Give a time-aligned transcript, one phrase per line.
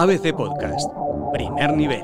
[0.00, 0.88] ABC Podcast,
[1.36, 2.00] primer nivel.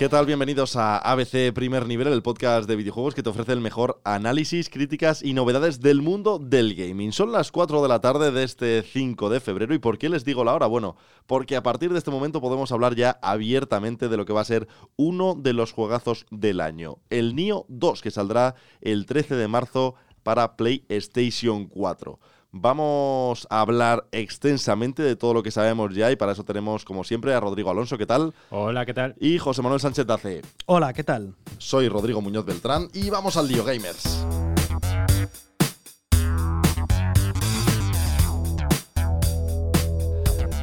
[0.00, 0.24] ¿Qué tal?
[0.24, 4.70] Bienvenidos a ABC Primer Nivel, el podcast de videojuegos que te ofrece el mejor análisis,
[4.70, 7.12] críticas y novedades del mundo del gaming.
[7.12, 9.74] Son las 4 de la tarde de este 5 de febrero.
[9.74, 10.66] ¿Y por qué les digo la hora?
[10.68, 14.40] Bueno, porque a partir de este momento podemos hablar ya abiertamente de lo que va
[14.40, 16.96] a ser uno de los juegazos del año.
[17.10, 22.18] El Nio 2, que saldrá el 13 de marzo para PlayStation 4.
[22.52, 27.04] Vamos a hablar extensamente de todo lo que sabemos ya y para eso tenemos, como
[27.04, 28.34] siempre, a Rodrigo Alonso, ¿qué tal?
[28.50, 29.14] Hola, ¿qué tal?
[29.20, 30.42] Y José Manuel Sánchez Dace.
[30.66, 31.36] Hola, ¿qué tal?
[31.58, 34.26] Soy Rodrigo Muñoz Beltrán y vamos al lío, gamers.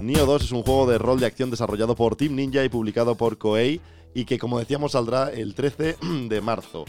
[0.02, 3.16] Nio 2 es un juego de rol de acción desarrollado por Team Ninja y publicado
[3.16, 3.80] por Koei
[4.14, 5.96] y que, como decíamos, saldrá el 13
[6.28, 6.84] de marzo.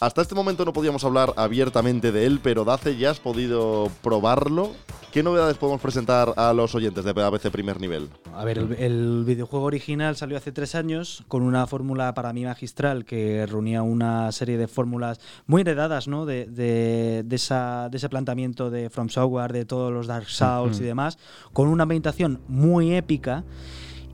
[0.00, 4.70] Hasta este momento no podíamos hablar abiertamente de él, pero Dace, ¿ya has podido probarlo?
[5.12, 8.08] ¿Qué novedades podemos presentar a los oyentes de ABC Primer Nivel?
[8.34, 12.44] A ver, el, el videojuego original salió hace tres años con una fórmula para mí
[12.46, 16.24] magistral que reunía una serie de fórmulas muy heredadas ¿no?
[16.24, 20.80] de, de- de esa- de ese planteamiento de From Software, de todos los Dark Souls
[20.80, 21.18] y demás,
[21.52, 23.44] con una ambientación muy épica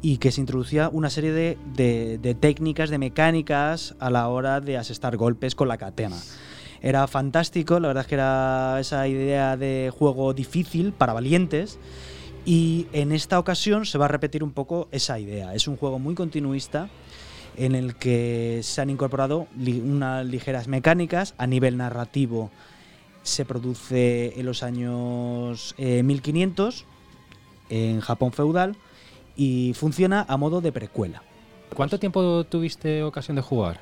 [0.02, 1.58] y que se introducía una serie de,
[2.22, 6.16] de- técnicas, de mecánicas a la hora de asestar golpes con la katana.
[6.82, 11.78] Era fantástico, la verdad es que era esa idea de juego difícil para valientes.
[12.44, 15.54] Y en esta ocasión se va a repetir un poco esa idea.
[15.54, 16.88] Es un juego muy continuista
[17.56, 22.50] en el que se han incorporado unas ligeras mecánicas a nivel narrativo.
[23.24, 26.84] Se produce en los años eh, 1500
[27.70, 28.76] en Japón feudal
[29.36, 31.22] y funciona a modo de precuela.
[31.74, 33.80] ¿Cuánto tiempo tuviste ocasión de jugar?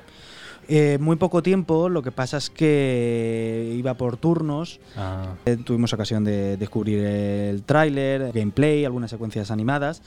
[0.67, 4.79] Eh, muy poco tiempo, lo que pasa es que iba por turnos.
[4.97, 10.01] Ah, Eh, Tuvimos ocasión de descubrir el tráiler, gameplay, algunas secuencias animadas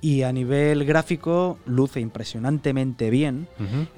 [0.00, 3.48] y a nivel gráfico luce impresionantemente bien.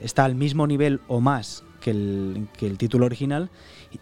[0.01, 3.51] Está al mismo nivel o más que el, que el título original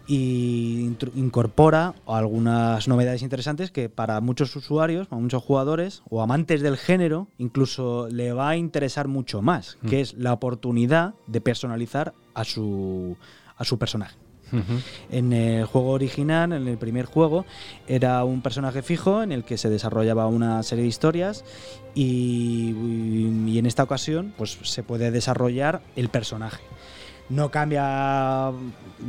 [0.07, 6.77] y incorpora algunas novedades interesantes que para muchos usuarios, para muchos jugadores o amantes del
[6.77, 9.87] género, incluso le va a interesar mucho más, Mm.
[9.89, 13.17] que es la oportunidad de personalizar a su,
[13.55, 14.15] a su personaje.
[15.11, 17.45] En el juego original, en el primer juego,
[17.87, 21.45] era un personaje fijo en el que se desarrollaba una serie de historias
[21.93, 22.73] y,
[23.45, 26.63] y en esta ocasión pues, se puede desarrollar el personaje.
[27.29, 28.51] No cambia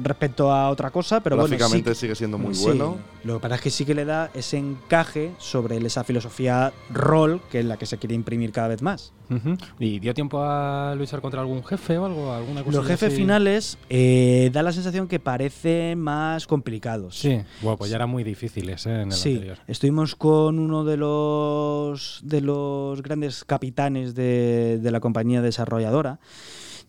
[0.03, 2.99] respecto a otra cosa, pero bueno, sí Gráficamente sigue siendo muy sí, bueno.
[3.25, 7.41] Lo que pasa es que sí que le da ese encaje sobre esa filosofía rol
[7.51, 9.13] que es la que se quiere imprimir cada vez más.
[9.31, 9.57] Ujú.
[9.79, 12.33] ¿Y dio tiempo a luchar contra algún jefe o algo?
[12.33, 17.19] ¿Alguna cosa Los jefes finales eh, da la sensación que parecen más complicados.
[17.19, 19.03] Sí, bueno, pues ya eran muy difíciles ¿eh?
[19.03, 19.59] en el Sí, anterior.
[19.67, 26.19] estuvimos con uno de los de los grandes capitanes de, de la compañía desarrolladora,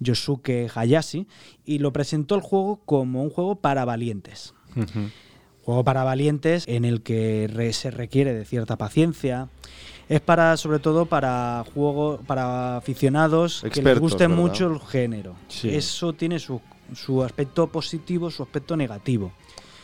[0.01, 1.27] Yosuke Hayashi,
[1.63, 4.53] y lo presentó el juego como un juego para valientes.
[5.63, 9.47] Juego para valientes en el que re- se requiere de cierta paciencia.
[10.09, 14.35] Es para, sobre todo, para juego, para aficionados que les guste ¿verdad?
[14.43, 15.35] mucho el género.
[15.47, 15.69] Sí.
[15.69, 16.59] Eso tiene su,
[16.93, 19.31] su aspecto positivo, su aspecto negativo.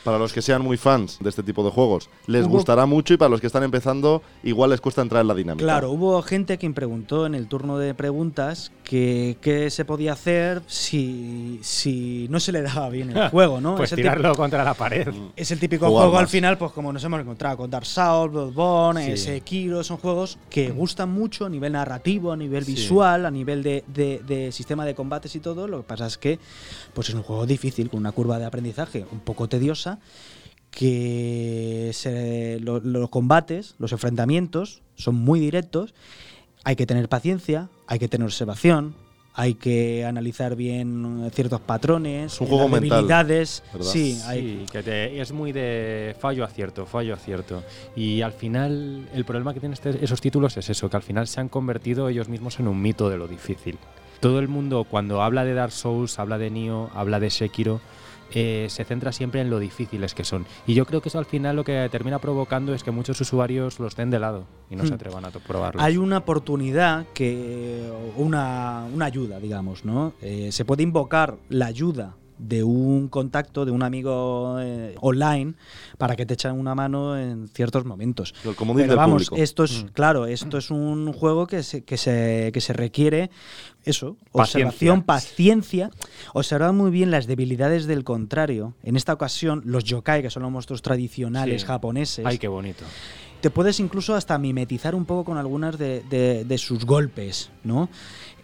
[0.04, 3.14] Para los que sean muy fans de este tipo de juegos, les Hubo- gustará mucho
[3.14, 5.64] y para los que están empezando, igual les cuesta entrar en la dinámica.
[5.66, 10.62] Claro, hubo gente quien preguntó en el turno de preguntas que qué se podía hacer
[10.66, 13.76] si, si no se le daba bien el juego, ¿no?
[13.78, 15.10] Pues es, el tirarlo contra la pared.
[15.12, 15.32] Mm.
[15.36, 18.32] es el típico Jugar juego al final, pues como nos hemos encontrado con Dark Souls,
[18.32, 19.26] Bloodborne, Sí.
[19.26, 22.76] Sekiro, son juegos que gustan mucho a nivel narrativo, a nivel Sí.
[22.76, 25.68] visual, a nivel de, de- de sistema de combates y todo.
[25.68, 26.40] Lo que pasa es que
[26.94, 30.00] pues es un juego difícil, con una curva de aprendizaje un poco tediosa,
[30.72, 35.94] que se- lo- los combates, los enfrentamientos son muy directos.
[36.68, 38.94] Hay que tener paciencia, hay que tener observación,
[39.34, 43.64] hay que analizar bien eh, ciertos patrones, Es un eh, juego las debilidades.
[43.72, 43.90] ¿verdad?
[43.90, 47.64] Sí, hay, Sí, que te- es muy de fallo acierto, fallo acierto.
[47.96, 51.26] Y al final el problema que tienen este- esos títulos es eso, que al final
[51.30, 53.78] se han convertido ellos mismos en un mito de lo difícil.
[54.20, 57.80] Todo el mundo cuando habla de Dark Souls, habla de Nioh, habla de Sekiro,
[58.34, 60.46] eh, se centra siempre en lo difíciles que son.
[60.66, 63.80] Y yo creo que eso al final lo que termina provocando es que muchos usuarios
[63.80, 64.94] los den de lado y no se Hmm.
[64.96, 65.84] atrevan a probarlos.
[65.84, 70.14] Hay una oportunidad que una, una ayuda, digamos, ¿no?
[70.22, 75.54] Eh, se puede invocar la ayuda de un contacto, de un amigo eh, online,
[75.98, 78.34] para que te echen una mano en ciertos momentos.
[78.56, 79.36] Comodín Pero del vamos, público.
[79.44, 83.30] esto es, claro, esto es un juego que se, que se, que se requiere
[83.86, 85.90] eso, observación, paciencia,
[86.34, 88.74] observar muy bien las debilidades del contrario.
[88.84, 91.68] En esta ocasión, los yokai, que son los monstruos tradicionales Sí.
[91.68, 92.84] japoneses, Ay, qué bonito.
[93.42, 97.90] te puedes incluso hasta mimetizar un poco con algunas de, de- de sus golpes, ¿no?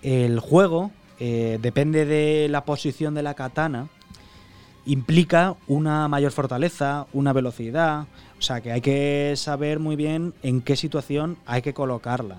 [0.01, 3.87] El juego, eh, depende de la posición de la katana,
[4.85, 8.05] implica una mayor fortaleza, una velocidad,
[8.37, 12.37] o sea que hay que saber muy bien en qué situación hay que colocarla.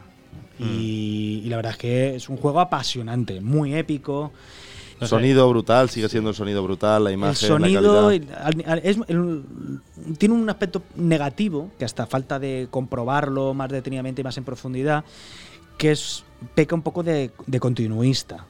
[0.59, 4.31] Y, y la verdad es que es un juego apasionante, muy épico.
[5.01, 5.11] No sé.
[5.11, 8.79] Sonido brutal, sigue siendo el sonido brutal, la imagen, el sonido la calidad.
[8.85, 9.43] es- el-
[10.17, 15.05] tiene un aspecto negativo que hasta falta de comprobarlo más detenidamente y más en profundidad
[15.79, 16.23] que es
[16.55, 18.47] peca un poco de, de continuista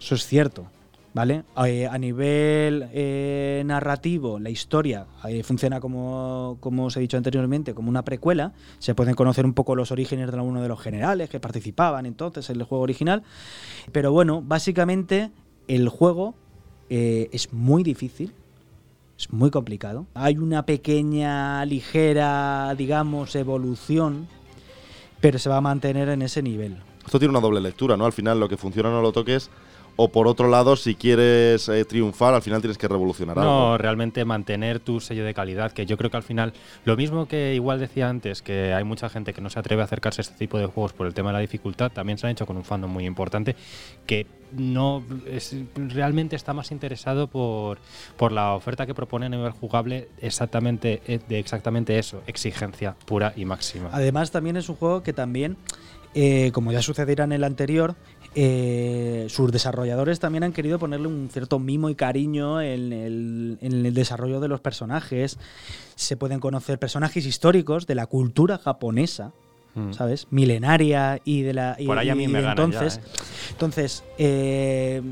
[0.00, 0.66] eso es cierto
[1.14, 7.16] vale Eh, a nivel eh, narrativo la historia eh, funciona como como os he dicho
[7.16, 10.80] anteriormente como una precuela se pueden conocer un poco los orígenes de algunos de los
[10.80, 13.22] generales que participaban entonces en el juego original
[13.90, 15.30] pero bueno básicamente
[15.66, 16.34] el juego
[16.90, 18.32] es muy difícil,
[19.18, 20.06] es muy complicado.
[20.14, 24.28] Hay una pequeña, ligera, digamos, evolución,
[25.20, 26.78] pero se va a mantener en ese nivel.
[27.04, 28.06] Esto tiene una doble lectura, ¿no?
[28.06, 29.50] Al final lo que funciona no lo toques.
[30.00, 33.50] O por otro lado, si quieres eh, triunfar, al final tienes que revolucionar algo.
[33.50, 36.52] No, realmente mantener tu sello de calidad, que yo creo que al final,
[36.84, 39.86] lo mismo que igual decía antes, que hay mucha gente que no se atreve a
[39.86, 42.30] acercarse a este tipo de juegos por el tema de la dificultad, también se han
[42.32, 43.56] hecho con un fandom muy importante
[44.06, 47.78] que no es- realmente está más interesado por,
[48.16, 53.32] por la oferta que propone a nivel jugable exactamente eh, de exactamente eso, exigencia pura
[53.36, 53.90] y máxima.
[53.92, 55.56] Además, también es un juego que también,
[56.14, 57.94] eh, como ya sucederá en el anterior,
[58.40, 63.84] eh, sus desarrolladores también han querido ponerle un cierto mimo y cariño en el, en
[63.84, 65.38] el desarrollo de los personajes.
[65.96, 69.32] Se pueden conocer personajes históricos de la cultura japonesa,
[69.74, 69.92] Mm.
[69.92, 70.26] ¿sabes?
[70.30, 72.96] Milenaria y de la y, Por ahí a mí y me ya, entonces.
[72.96, 73.00] ¿eh?
[73.50, 75.02] Entonces, eh,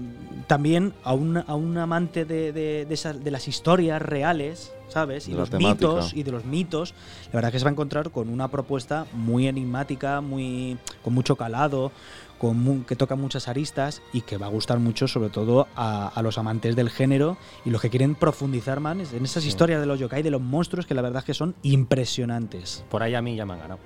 [0.47, 5.29] también a un, a un amante de, de- de esas- de las historias reales, ¿sabes?
[5.29, 5.87] Y De los temática.
[5.89, 6.95] mitos y de los mitos,
[7.27, 11.37] la verdad que se va a encontrar con una propuesta muy enigmática, muy con mucho
[11.37, 11.93] calado,
[12.39, 16.23] con que toca muchas aristas y que va a gustar mucho, sobre todo a, a
[16.23, 19.99] los amantes del género y los que quieren profundizar más en esas historias de los
[19.99, 22.85] yokai, de los monstruos, que la verdad es que son impresionantes.
[22.89, 23.81] Por ahí a mí ya me han ganado.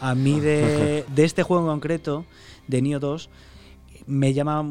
[0.00, 2.24] A mí de, de este juego en concreto,
[2.68, 3.30] de Nioh 2,
[4.06, 4.64] me llama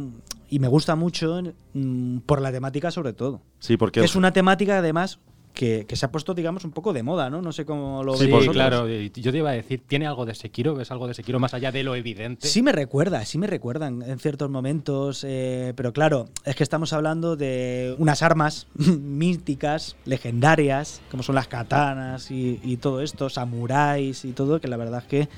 [0.49, 1.41] y me gusta mucho
[1.73, 3.41] mm, por la temática sobre todo.
[3.59, 5.19] Sí, porque Que es una temática además
[5.53, 7.41] que, que se ha puesto, digamos, un poco de moda, ¿no?
[7.41, 10.25] No sé cómo lo Sí, veis Sí, claro, yo te iba a decir, ¿tiene algo
[10.25, 10.75] de Sekiro?
[10.75, 12.47] ¿Ves algo de Sekiro más allá de lo evidente?
[12.47, 16.91] Sí me recuerda, sí me recuerdan en ciertos momentos, eh, pero claro, es que estamos
[16.93, 24.25] hablando de unas armas místicas, legendarias, como son las katanas y, y todo esto, samuráis
[24.25, 25.29] y todo, que la verdad es que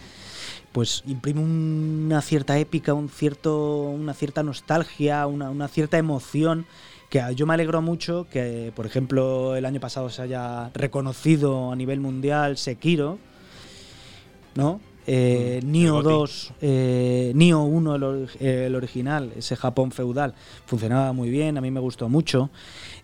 [0.72, 6.66] pues imprime una cierta épica, un cierto, una cierta nostalgia, una, una cierta emoción
[7.16, 11.76] que yo me alegro mucho que, por ejemplo, el año pasado se haya reconocido a
[11.76, 13.18] nivel mundial Sekiro,
[14.56, 14.82] ¿no?
[15.08, 16.04] Eh, Mm, GOTY.
[16.04, 20.34] 2, eh, Nioh 1, el, ori- el original, ese Japón feudal,
[20.66, 22.50] funcionaba muy bien, a mí me gustó mucho.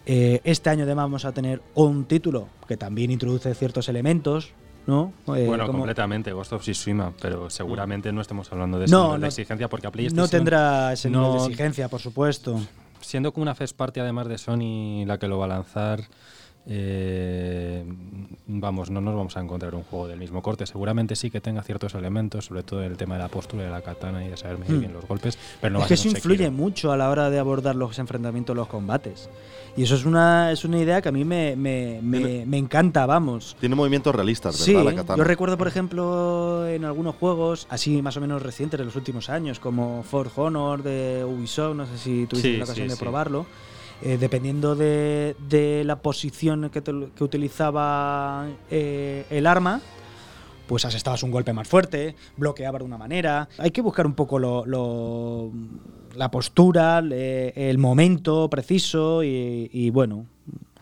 [0.06, 4.50] Eh, este año además vamos a tener un título que también introduce ciertos elementos,
[4.88, 5.13] ¿no?
[5.36, 9.03] Eh, Bueno, como- completamente, Ghost of Tsushima, pero seguramente no estemos hablando de ese No,
[9.06, 12.01] nivel no- de exigencia porque a PlayStation no tendrá ese nivel de no- exigencia, por
[12.01, 12.60] supuesto.
[13.01, 16.01] Siendo como una first party además de Sony la que lo va a lanzar,
[16.68, 17.84] eh,
[18.48, 20.65] vamos, no nos vamos a encontrar un juego del mismo corte.
[20.65, 23.82] Seguramente sí que tenga ciertos elementos, sobre todo el tema de la postura de la
[23.82, 24.80] katana y de saber medir Hmm.
[24.80, 26.51] bien los golpes, pero no es a que eso influye Sekiro.
[26.51, 29.30] mucho a la hora de abordar los enfrentamientos, los combates.
[29.77, 33.06] Y eso es una, es una idea que a mí me, me, me- me encanta,
[33.06, 33.56] vamos.
[33.60, 34.91] tiene movimientos realistas, Sí, ¿verdad?
[34.91, 35.18] La katana.
[35.18, 39.30] yo recuerdo, por ejemplo, en algunos juegos, así más o menos recientes de los últimos
[39.30, 42.96] años, como For Honor de Ubisoft, no sé si tuviste Sí, la ocasión sí, de
[42.98, 43.01] sí.
[43.01, 43.46] probarlo.
[44.03, 45.36] Eh, dependiendo de,
[45.86, 46.81] la posición que,
[47.24, 49.81] utilizaba eh, el arma,
[50.67, 53.48] pues asestabas un golpe más fuerte, bloqueaba de una manera.
[53.58, 55.51] Hay que buscar un poco lo- lo-
[56.15, 60.25] la postura, el momento preciso y, y bueno.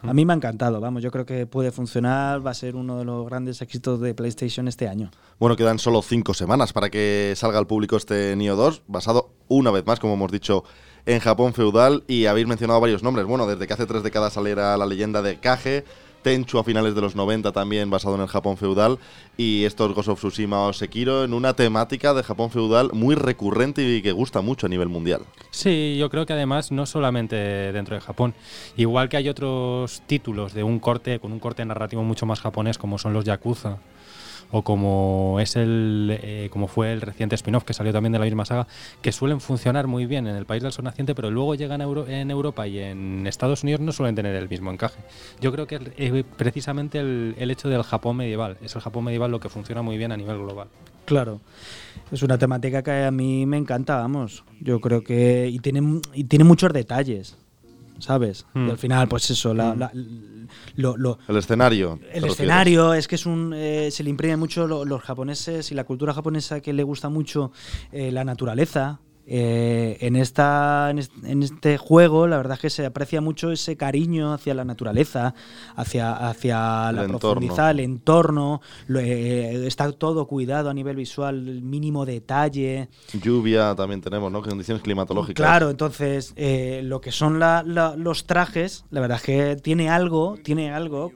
[0.02, 3.00] A mí me ha encantado, vamos, yo creo que puede funcionar, va a ser uno
[3.00, 5.12] de los grandes éxitos de PlayStation este año.
[5.40, 9.72] Bueno, quedan solo cinco semanas para que salga al público este Nioh 2, basado una
[9.72, 10.64] vez más, como hemos dicho,
[11.10, 13.26] en Japón feudal y habéis mencionado varios nombres.
[13.26, 15.84] Bueno, desde que hace tres décadas saliera la leyenda de Kage,
[16.22, 19.00] Tenchu a finales de los 90 también basado en el Japón feudal
[19.36, 23.82] y estos Ghost of Tsushima o Sekiro en una temática de Japón feudal muy recurrente
[23.82, 25.22] y que gusta mucho a nivel mundial.
[25.50, 27.36] Sí, yo creo que además no solamente
[27.72, 28.36] dentro de Japón,
[28.78, 32.78] igual que hay otros títulos de un corte con un corte narrativo mucho más japonés
[32.78, 33.78] como son los Yakuza
[34.52, 38.26] o como es el eh, como fue el reciente spin-off que salió también de la
[38.26, 38.68] misma saga,
[39.02, 41.86] que suelen funcionar muy bien en el país del sol naciente, pero luego llegan a
[42.08, 45.00] en Europa y en Estados Unidos no suelen tener el mismo encaje.
[45.42, 49.04] Yo creo que es eh, precisamente el, el hecho del Japón medieval, es el Japón
[49.06, 50.68] medieval lo que funciona muy bien a nivel global.
[51.06, 51.42] Claro.
[52.12, 54.44] Es una temática que a mí me encanta, vamos.
[54.62, 55.48] Yo creo que.
[55.48, 57.38] Y tiene, y tiene muchos detalles,
[58.00, 58.46] ¿sabes?
[58.56, 59.92] Y al final, pues eso, la- la-
[60.76, 62.00] lo, lo- El escenario.
[62.12, 65.76] el escenario es que es un eh, se le imprime mucho lo- los japoneses y
[65.76, 67.52] la cultura japonesa que le gusta mucho
[67.92, 69.00] eh, la naturaleza
[69.32, 73.52] Eh, en esta en est- en este juego la verdad es que se aprecia mucho
[73.52, 75.36] ese cariño hacia la naturaleza
[75.76, 77.20] hacia hacia El la entorno.
[77.20, 82.90] profundidad el entorno lo- eh, está todo cuidado a nivel visual el mínimo detalle
[83.22, 84.42] Lluvia también tenemos, ¿no?
[84.42, 85.36] Condiciones climatológicas.
[85.46, 89.90] Claro, entonces eh, lo que son la- la- los trajes, la verdad es que tiene
[89.92, 91.12] algo, tiene algo.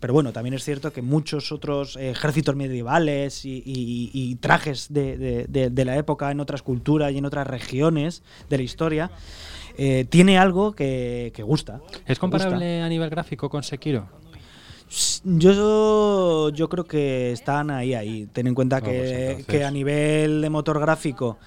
[0.00, 4.86] Pero bueno, también es cierto que muchos otros eh, ejércitos medievales y, y- y trajes
[4.92, 8.62] de, de- de- de la época en otras culturas y en otras regiones de la
[8.62, 9.10] historia
[9.78, 11.80] eh, tiene algo que, que gusta.
[12.06, 14.08] ¿Es que comparable a nivel gráfico con Sekiro?
[15.24, 18.26] Yo, yo creo que están ahí, ahí.
[18.32, 19.46] Ten en cuenta Ah, pues que, entonces.
[19.46, 21.38] que a nivel de motor gráfico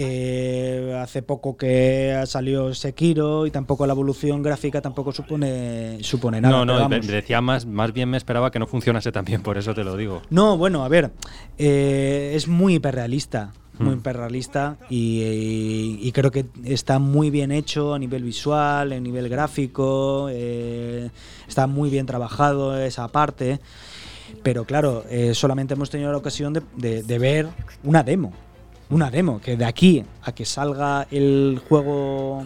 [0.00, 6.64] eh, hace poco que salió Sekiro y tampoco la evolución gráfica tampoco supone, supone nada.
[6.64, 9.58] no, no, me- decía más, más bien me esperaba que no funcionase tan bien, por
[9.58, 10.22] eso te lo digo.
[10.30, 11.10] No, bueno, a ver,
[11.58, 13.98] eh, es muy hiperrealista, muy Hmm.
[13.98, 19.28] hiperrealista y, y- y creo que está muy bien hecho a nivel visual, a nivel
[19.28, 21.10] gráfico, eh,
[21.48, 23.60] está muy bien trabajado esa parte,
[24.42, 27.48] pero claro, eh, solamente hemos tenido la ocasión de, de- de ver
[27.82, 28.32] una demo,
[28.90, 32.44] una demo, que de aquí a que salga el juego,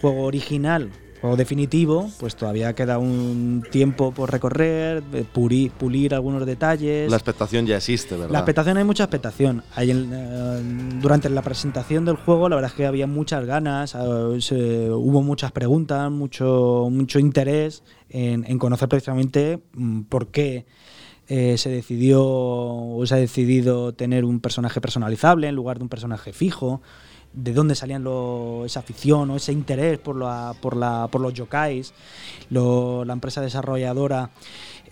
[0.00, 7.10] juego original, juego definitivo, pues todavía queda un tiempo por recorrer, puri- pulir algunos detalles.
[7.10, 8.32] La expectación ya existe, ¿verdad?
[8.32, 9.62] La expectación, hay mucha expectación.
[9.76, 10.60] Hay el, eh,
[11.00, 15.22] durante la presentación del juego, la verdad es que había muchas ganas, eh, se- hubo
[15.22, 20.66] muchas preguntas, mucho, mucho interés en, en conocer precisamente mm, por qué
[21.34, 25.88] eh, se decidió o se ha decidido tener un personaje personalizable en lugar de un
[25.88, 26.82] personaje fijo.
[27.32, 28.06] De dónde salían
[28.66, 31.94] esa afición o ese interés por, los yokais.
[32.50, 34.28] La empresa desarrolladora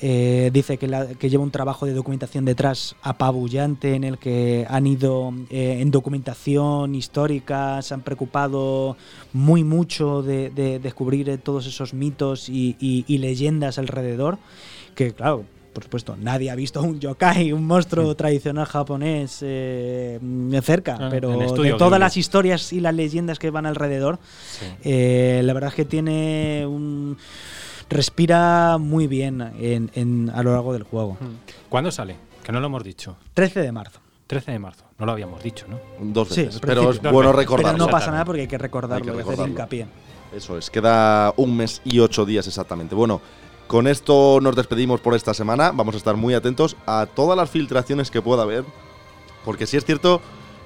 [0.01, 5.35] eh, dice que, lleva un trabajo de documentación detrás apabullante en el que han ido
[5.51, 8.97] eh, en documentación histórica, se han preocupado
[9.35, 14.39] muy mucho de, de descubrir todos esos mitos y, y- y leyendas alrededor,
[14.95, 20.63] que claro, por supuesto, nadie ha visto un yokai, un monstruo tradicional japonés eh, de
[20.63, 21.99] cerca, Ah, pero de todas Ghibli.
[21.99, 24.19] las historias y las leyendas que van alrededor,
[24.83, 27.17] eh, la verdad es que tiene un
[27.89, 31.17] respira muy bien en- en- a lo largo del juego.
[31.69, 32.17] ¿Cuándo sale?
[32.45, 33.17] Que no lo hemos dicho.
[33.35, 34.01] 13 de marzo.
[34.27, 34.85] 13 de marzo.
[34.99, 35.79] No lo habíamos dicho, ¿no?
[36.13, 36.61] Dos Sí, veces.
[36.61, 37.73] pero es bueno recordarlo.
[37.79, 39.87] Pero no pasa nada porque hay que recordarlo, Hay que hacer hincapié.
[40.35, 42.95] Eso es, queda un mes y ocho días exactamente.
[42.95, 43.21] Bueno,
[43.71, 45.71] con esto nos despedimos por esta semana.
[45.71, 48.65] Vamos a estar muy atentos a todas las filtraciones que pueda haber.
[49.45, 50.21] Porque sí es cierto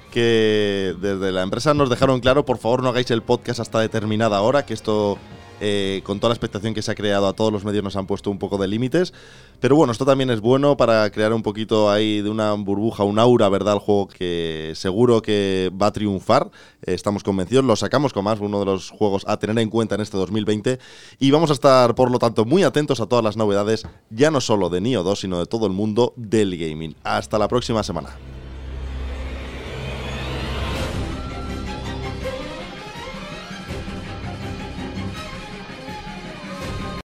[0.09, 4.41] que desde la empresa nos dejaron claro, por favor no hagáis el podcast hasta determinada
[4.41, 5.19] hora, que esto
[5.61, 8.07] eh, con toda la expectación que se ha creado a todos los medios nos han
[8.07, 9.13] puesto un poco de límites.
[9.59, 13.19] Pero bueno, esto también es bueno para crear un poquito ahí de una burbuja, un
[13.19, 13.75] aura, ¿verdad?
[13.75, 16.49] El juego que seguro que va a triunfar.
[16.81, 19.95] Eh, estamos convencidos, lo sacamos con más, uno de los juegos a tener en cuenta
[19.95, 20.79] en este 2020.
[21.19, 24.41] Y vamos a estar, por lo tanto, muy atentos a todas las novedades, ya no
[24.41, 26.95] solo de Nio 2, sino de todo el mundo del gaming.
[27.03, 28.34] Hasta la próxima semana.